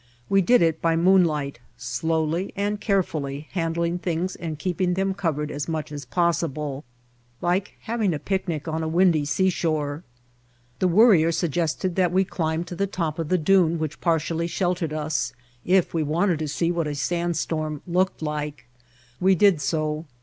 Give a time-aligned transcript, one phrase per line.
[0.29, 5.67] We did it by moonlight, slowly and carefully handling things and keeping them covered as
[5.67, 6.83] much as possible,
[7.39, 10.03] like having a picnic on a windy seashore.
[10.79, 14.91] The Worrier suggested that we climb to the top of the dune which partially sheltered
[14.91, 15.33] us,
[15.63, 18.65] if we wanted to see what a sandstorm looked like.
[19.19, 20.05] We did so.